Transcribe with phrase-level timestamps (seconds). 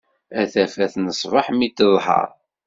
[0.39, 2.29] A tafat n ṣbeḥ mi d-teḍher.